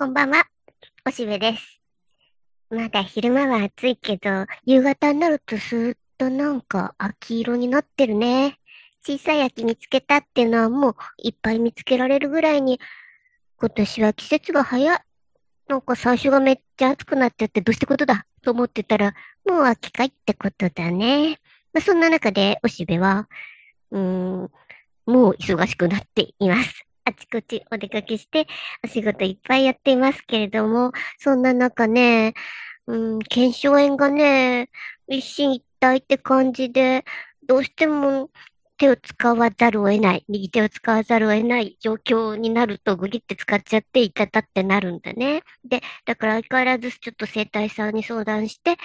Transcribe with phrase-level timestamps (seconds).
[0.00, 0.46] こんばんは、
[1.06, 1.78] おしべです。
[2.70, 8.56] まだ昼間は暑いけど、夕方になるとスーッとなんか秋色になってるね。
[9.06, 12.80] 小さい秋見つけたっていうのはもういっぱい見つけられるぐらいに、
[13.58, 14.98] 今年は季節が早い。
[15.68, 18.24] なんか最初がめっちゃ暑くなっちゃってどうしてことだ？
[18.40, 19.12] と思ってたら、
[19.46, 21.36] もう秋かいってことだね。
[21.74, 23.28] まあ、そんな中でおしべは、
[23.90, 24.50] うーん、
[25.04, 26.86] もう忙しくなっています。
[27.10, 28.46] あちこちお出かけして、
[28.84, 32.34] お仕事いっぱいやっていますけれども、そんな中ね、
[32.86, 34.70] うん、検証炎がね、
[35.08, 37.04] 一進一退って感じで、
[37.46, 38.30] どうしても
[38.80, 45.42] 手を使わざるを得ない、右手を使わざるを得ない状況になると、グギって使っちゃって、いたたってなるんだね。
[45.68, 48.78] で、だから相変わらずちょっと整体さんに相談して、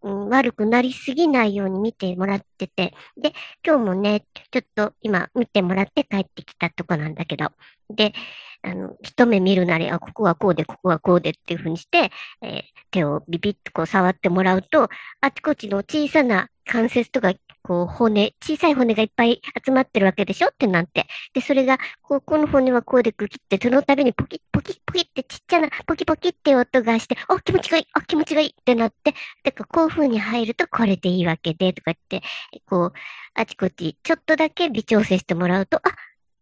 [0.00, 7.50] うん、悪くなりすぎないように見てもらってて、で、今日もね、ちょっと今見てもらって帰ってきたとこなんだけど、
[7.90, 8.14] で、
[8.62, 12.10] あの、一目見るなり、あ、ここはこうで、ここはこうでっていうふうにして、
[12.40, 12.62] えー
[12.92, 14.88] 手をビビッとこう触ってもらうと、
[15.20, 21.06] あちこちの小さな関節とか、こう骨、小さい骨がいっぱい集まってるわけでしょってなって。
[21.32, 32.22] で、それが、こう、この骨はこうで区切って、その度にポキッポキッポキってちっちゃなポキポキって音がして、あ、気持ちがいい、あ、気持ちがいいってなって、だからこういう風に入るとこれでいいわけで、とかって、
[32.66, 32.92] こう、
[33.34, 35.80] あちこちちょっとだけ微調整してもらうと、あ、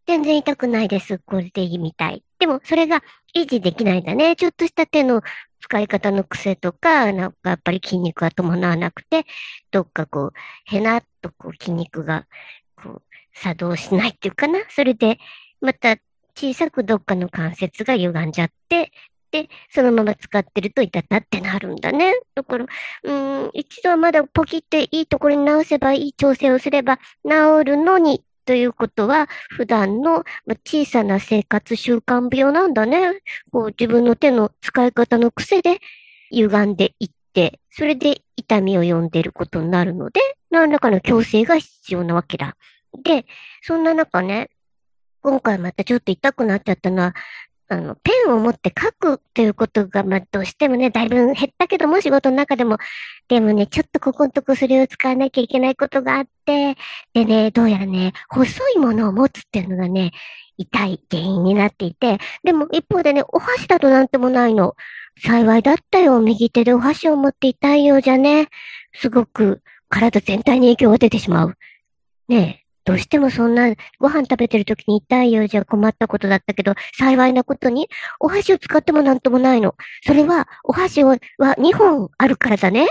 [0.06, 1.19] 全然痛くないです。
[1.19, 2.25] これでいいみたい。
[2.39, 3.03] でも、それが
[3.34, 4.37] 維持できないんだね。
[4.37, 5.23] ちょっとした手の
[5.61, 9.25] 使い方の癖とか、なんかやっぱり筋肉が伴わなくて、
[9.71, 10.33] どっかこう、
[10.65, 12.27] へなっとこう筋肉が、
[12.77, 14.61] こう、作動しないっていうかな。
[14.71, 15.19] それで、
[15.61, 15.97] また
[16.34, 18.93] 小さくどっかの関節が歪んじゃって、
[19.31, 22.15] で、そのまま使ってると痛たってなるんだね。
[22.34, 22.67] だから、
[23.05, 30.25] うん、一度はまだポキっていいところに直せばいい調整をすれば治るのに、ということは、普段の
[30.67, 33.20] 小さな生活習慣病なんだね。
[33.53, 35.79] こう自分の手の使い方の癖で
[36.33, 42.56] 歪んでいって、それで痛みを呼んでいることになるので、何らかの矯正が必要なわけだ。
[43.05, 43.25] で、
[43.62, 44.50] そんな中ね、
[45.22, 47.15] 今回またちょっと痛くなっちゃったのは、
[47.72, 52.78] あの、ペンを持って書くということが、まあ、どうしてもね、だいぶ減ったけども、仕事の中でも、
[53.28, 56.76] でもね、ちょっとここのとこそれを使わなきゃいけないことがあって、
[57.14, 60.10] でね、どうやらね、細いものを持つっていうのがね、
[60.56, 64.75] 痛い原因になっていて、でも一方でね、お箸だとなんてもないの。
[65.22, 66.20] 幸いだったよ。
[66.20, 68.48] 右手でお箸を持って痛いようじゃね。
[68.94, 71.56] すごく体全体に影響が出てしまう。
[72.28, 79.75] ねえ、どうしてもそんなご飯食べてる時に痛いようじゃ困ったことだったけど、幸いなことにお箸を使ってもなんともないの。
[80.07, 82.89] それはお箸は2本あるからだね。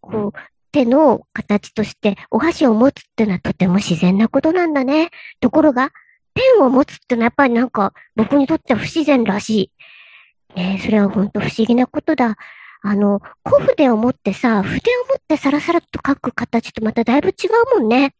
[0.00, 0.38] こう、
[0.72, 5.10] 手の形としてお箸を持つってのはとても自然なことなんだね。
[5.40, 5.90] ところが、
[6.34, 10.56] ペンを持つってのはやっぱりなんか僕にとっては不自然らしい。
[10.56, 12.36] ねえ、それは本当不思議なことだ。
[12.82, 17.32] あの、小筆を持ってさ、筆を持ってサラサラっと書く形とまただいぶ違
[17.76, 18.14] うもんね。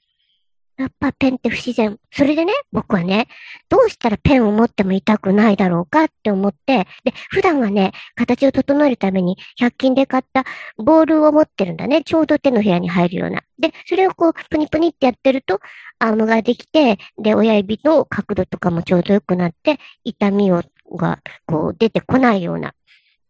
[0.81, 1.99] やっぱペンって不自然。
[2.11, 3.29] それでね、僕はね、
[3.69, 10.45] どうしたらペンを持っても痛くないだろうかって思って、で、普段はね、形を整えるために100均で買った
[10.79, 12.03] ボールを持ってるんだね。
[12.03, 13.43] ちょうど手の部屋に入るような。
[13.59, 15.61] で、それをこう、プニプニってやってると、
[15.99, 20.63] アームができて、で、親指の角度とかもちょうど良くなって、痛みを、
[20.97, 22.73] が、こう、出てこないような。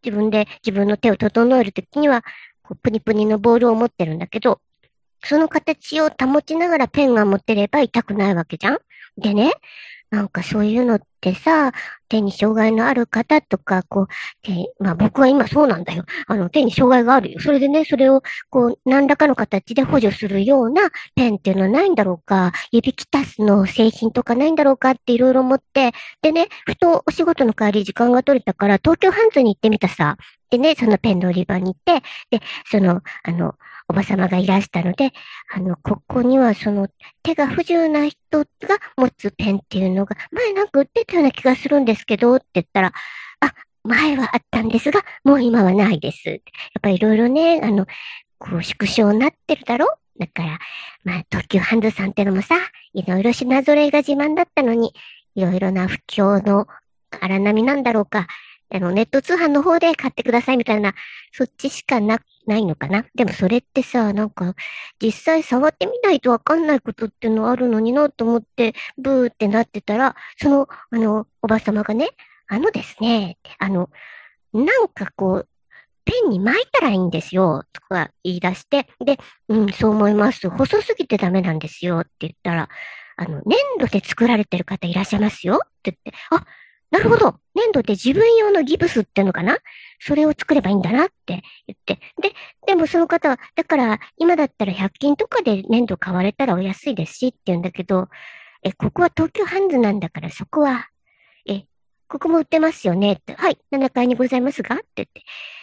[0.05, 2.23] 自分で自分の手を整えるときには、
[2.63, 4.61] こうプニプニのボールを持ってるんだけど、
[5.23, 8.79] その形を保ちながらペンが持てれば痛くないわけじゃん？
[9.17, 9.53] でね、
[10.11, 11.73] なんかそういうのってさ、
[12.09, 14.09] 手に障害のある方とか、こ
[14.49, 16.05] う、まあ僕は今そうなんだよ。
[16.27, 17.41] あの、手に障害があるよ。
[17.41, 25.93] それでね、それを、こう、何らかの形で補助するようなペンっていうのはないんだろうか、指キタスの製品とかないんだろうかっていろいろ思って、
[26.23, 30.17] でね、ふとお仕事の帰り時間が取れたから、東京ハンズに行ってみたさ。
[30.51, 32.03] でね、そのペンの売り場に行って、
[32.37, 33.55] で、その、あの、
[33.91, 35.13] おばさまがいらしたので、
[35.53, 36.87] あの、ここにはその
[37.25, 38.47] 手が不自由な人が
[38.97, 42.93] 持つペンっていうのが、前なんか売ってたような気がするんですけど、って言ったら、
[43.41, 43.53] あ、
[43.83, 46.29] 前はあったんですが、もう今はないです。
[46.29, 46.41] やっ
[46.81, 47.87] ぱりいろいろね、あの、
[48.39, 50.59] こう、縮小になってるだろだから、
[51.03, 52.55] まあ、東急ハンズさんってのもさ、
[52.95, 54.95] いろいろ品揃えが自慢だったのに、
[55.35, 56.69] いろいろな不況の
[57.21, 58.29] 荒波なんだろうか、
[58.73, 60.95] あの、ネット通販の方で買ってくださいみたいな、
[61.33, 63.05] そっちしかな、ないのかな？
[63.15, 64.55] でもそれってさ、なんか、
[65.01, 72.09] 実際触ってみないとわかんないことっていうのあるのになと思って、ブーってなってたら、その、あの、おばさまがね、
[72.49, 73.91] あのですね、あの、
[74.53, 75.49] なんかこう、
[76.05, 80.49] ペンに巻いたらいいんですよ、とか言い出して、で、うん、そう思います。
[80.51, 82.69] 細すぎてダメなんですよ、って言ったら、
[83.17, 86.47] あの、粘土で作られてる方いらっしゃいますよ、って言って、あ、
[86.91, 87.39] なるほど。
[87.55, 89.59] 粘土って自分用のギブスってのかな？
[90.01, 92.01] それを作ればいいんだなって言って。
[92.21, 92.35] で、
[92.67, 98.09] でもその方は、だから今だったら100均とかで粘土買われたらお安いですしって言うんだけど、
[98.63, 100.89] え、ここは東京ハンズなんだからそこは、
[101.47, 101.65] え、
[102.09, 103.35] ここも売ってますよねって。
[103.35, 105.23] はい、7階にございますがって言って。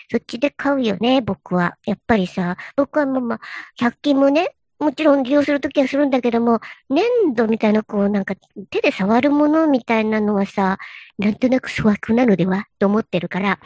[0.10, 1.78] そっちで買うよね、僕は。
[1.86, 3.40] やっぱりさ、僕はもうまあ、
[3.80, 6.60] 100均もね、もちろん利用するときはするんだけども、
[6.90, 8.36] 粘土みたいな、こう、なんか、
[8.70, 10.78] 手で触るものみたいなのはさ、
[11.18, 13.60] なんとなく粗悪なのではと思ってるから、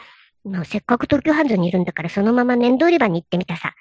[0.45, 3.73] まあせっかく東京ハンズにいるんだから、そのまま粘土売り場に行ってみたさ。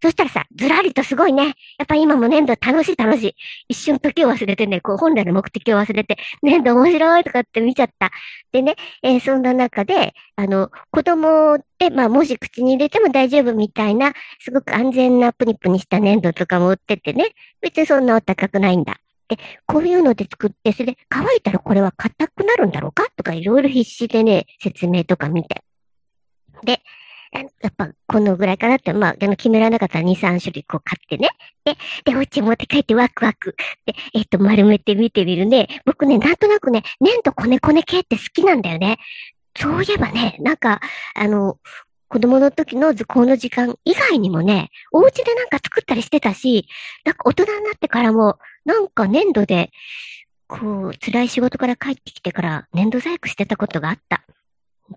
[0.00, 1.46] そしたらさ、ずらりとすごいね。
[1.46, 1.50] や
[1.82, 3.36] っぱ今も粘土楽しい楽しい。
[3.68, 8.10] 一瞬時を忘れてね、こう本来の目的を忘れて、粘土面白いとかって見ちゃった。
[8.52, 17.30] でね、えー、そんな中で、あの、子供って、まあもし口に入れても大丈夫みたいな、すごく安全なプニプニした粘土とかも売っててね、
[17.60, 18.98] 別にそんなお高くないんだ。
[19.28, 19.36] で、
[19.66, 25.62] こういうので作って、それで乾いたらこれは硬くなるんだろうかとかいろいろ必死でね、説明とか見て。
[26.64, 26.80] で、
[27.32, 31.28] やっぱこのぐらいかなって、まあ、あの決められなかったら2、3種類こう買ってね。
[31.64, 33.54] で、で、お家持って帰ってワクワク。
[33.86, 35.68] で、えっ、と、丸めて見てみるね。
[35.84, 38.98] 僕ね、なんとなくね、粘土こねこね系って好きなんだよね。
[39.56, 40.80] そういえばね、なんか、
[41.14, 41.58] あの、
[42.08, 46.66] 子供の時の図工の時間以外にもね、お家でなんか作ったりしてたし、
[47.04, 49.70] なんか大人になってからも、なんか粘土で、
[50.46, 54.24] こう、辛い仕事から帰ってきてから粘土細工してたことがあった。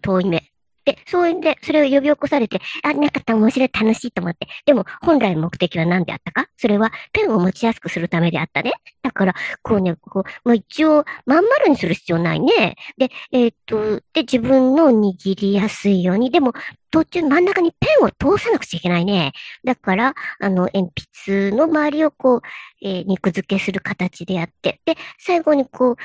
[0.02, 0.51] 遠い目。
[0.86, 4.48] で、そういうんで、それを呼び起こされて、あ、なかった面白い、楽しいと思って。
[4.66, 6.48] でも、本来目的は何であったか？
[6.58, 8.74] それは、ペンを持ちやすくするためであったね。
[9.02, 12.76] だから、こうね、こう、まあ、一応、まん丸にする必要ないね。
[12.98, 16.54] で、えー、っと、で、自分の握りやすいように、でも、
[16.90, 19.32] 途中真ん中にペンを通さなくちゃいけないね。
[19.64, 20.92] だから、あの、鉛
[21.26, 22.42] 筆の周りをこう、
[22.82, 25.96] えー、肉付けする形でやって、で、最後にこう、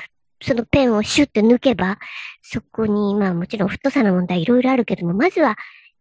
[0.41, 1.97] そのペンをシュッて抜けば、
[2.41, 5.57] そこに、まあもちろん太さの問題いろいろあるけども、まずは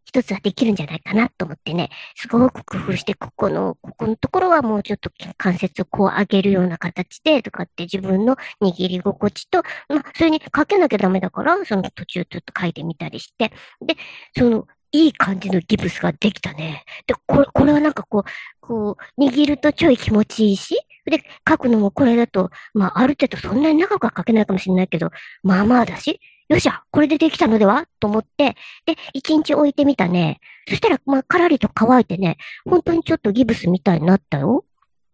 [0.07, 13.53] 一つはできるんじゃないかなと思ってね、すごく工夫して、ここの、ここのところはもうちょっと関節をこう上げるような形で、とかって自分の握り心地と、まあ、それにかけなきゃダメだから、その途中ちょっと書いてみたりして、
[13.85, 13.97] で、
[14.39, 16.85] その、いい感じのギブスができたね。
[17.07, 18.25] で、これ、これはなんかこう、
[18.61, 25.11] こう、握るとちょい気持ちいいし、で、書くのもこれだと、まあ、ある程度そんなに長くは書けないかもしれないけど、
[25.43, 28.57] まあまあだし、よっしゃ、これでできたのではと思って、
[28.87, 30.41] で、一日置いてみたね。
[30.69, 34.65] そしたら、まあ、からりと乾いてね、本当にちょっとギブスみたいになったよ。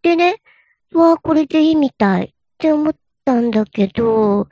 [0.03, 0.43] でね、
[0.93, 2.29] わあ、これでいいみたいっ
[2.59, 4.49] て思ったんだけど、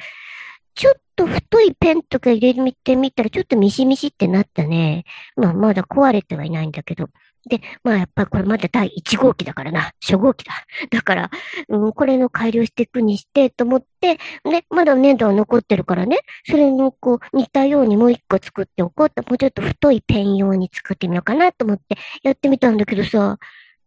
[0.74, 5.04] ちょっと太いペンとか入れてみたら、ちょっとミシミシってなったね。
[5.36, 7.08] まあ、まだ壊れてはいないんだけど。
[7.48, 9.92] で、まあやっぱりこれまだ第1号機だからな。
[10.00, 10.52] 初号機だ。
[10.90, 11.30] だから、
[11.68, 23.38] うん、これの改良していくにして、と思って、ね、まだ粘土は残ってるからね、それのこう、似たようにもう一個作っておこうと、もうちょっと太いペン用に作ってみようかなと思ってやってみたんだけどさ、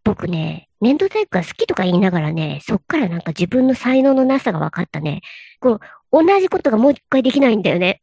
[0.03, 5.21] 僕ね、粘土細工が好きとか言いながらね、そっからなんか自分の才能のなさが分かったね。
[5.62, 5.80] こう、
[6.13, 8.01] 同じことがもう一回できないんだよね。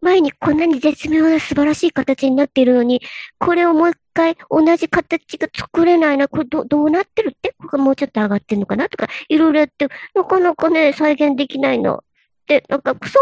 [0.00, 3.02] 前にこんなに絶妙な素晴らしい形になっているのに、
[3.38, 6.26] これをもう一回同じ形が作れないな。
[6.26, 7.54] これどどうなってるって？
[7.58, 8.88] ここがもうちょっと上がってんのかな？
[8.88, 12.02] とか、いろいろやって、なかなかね、再現できないの。
[12.48, 13.18] で、なんか、くそ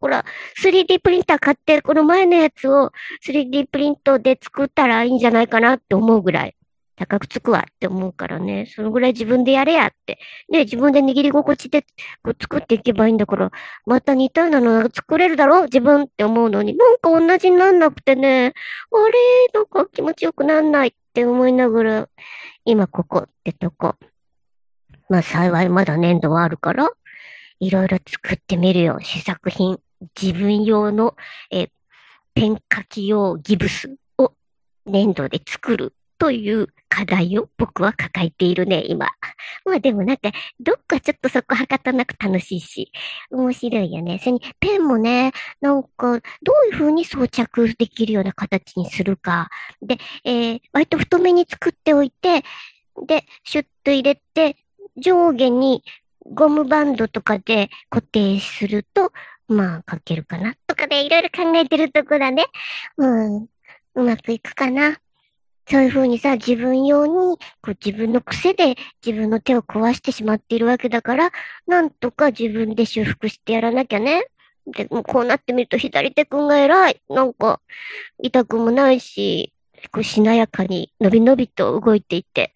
[0.00, 0.24] ほら、
[0.60, 2.92] 3D プリンター買って、この前のやつを
[3.24, 6.56] 3D プリントで作ったらいいんじゃないかなって思うぐらい。
[6.96, 10.18] 高くつくわって思うからね、そのぐらい自分でやれやって。
[10.50, 11.82] ね、自分で握り心地で
[12.22, 13.50] こう作っていけばいいんだから、
[13.86, 18.52] また似たようなの作れるだろ自分って思うのに、なんか同じになんなくてね、
[18.92, 19.12] あれ？
[19.54, 22.08] なんか気持ちよくなんないって思いながら、
[22.64, 23.96] 今ここってとこ。
[25.08, 26.90] まあ幸いまだ粘土はあるから、
[27.60, 29.78] いろいろ作ってみるよ、試作品。
[30.20, 31.14] 自分用の、
[31.50, 31.68] え、
[32.34, 34.32] ペン書き用ギブスを
[34.84, 39.06] 粘土で作るという課題を僕は抱えているね、今。
[39.64, 40.30] まあでもなんか、
[40.60, 42.92] どっかちょっとそこはかたなく楽しいし、
[43.30, 44.18] 面白いよね。
[44.18, 45.32] それに、ペンもね、
[45.62, 49.48] なんか、どういう風に装着できるような形にするか。
[49.80, 52.44] で、えー、割と太めに作っておいて、
[53.06, 54.58] で、シュッと入れて、
[54.98, 55.82] 上下に
[56.26, 59.12] ゴムバンドとかで固定すると、
[59.48, 60.56] まあ、書けるかな。
[60.66, 62.44] とかでいろいろ考えてるとこだね。
[62.98, 63.46] うん。
[63.94, 65.01] うまくいくかな。
[65.72, 71.30] そういうふうにさ、自分用に、こう自分の癖で自分の手を壊してしまっているわけだから、
[71.66, 74.26] なんとか自分で修復してやらなきゃね。
[74.66, 77.00] で、もこうなってみると左手くんが偉い。
[77.08, 77.62] なんか、
[78.22, 79.54] 痛くもないし、
[79.92, 82.52] こうしなやかに伸び伸びと動いていて、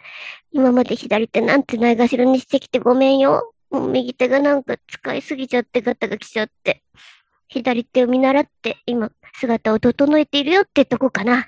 [0.53, 3.55] 今まで左手なんてないがしろにしてきてごめんよ。
[3.71, 6.83] もう右手がなんか使いすぎちゃってガタが来ちゃって。
[7.49, 11.47] 左手を見習って、今、姿を整えているよってとこかな。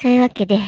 [0.00, 0.58] そういうわけで、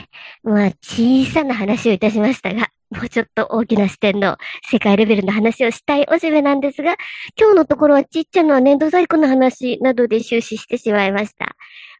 [0.43, 4.37] まあ、小さな話をいたしましたが、もうちょっと大きな視点の
[4.69, 6.97] 世界レベルの話をしたいおしめなんですが、
[7.39, 11.57] 今日のところはちっちゃな粘土細工の話などで終始してしまいました。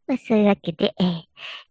[0.09, 1.23] まあ、そういうわけで、えー、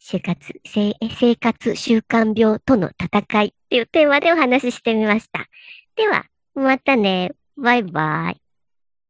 [0.01, 5.47] 就活、生活習慣病との戦いっていうテーマでお話ししてみました。
[5.97, 6.25] では、
[6.55, 7.31] またね。
[7.57, 8.48] バイバイ。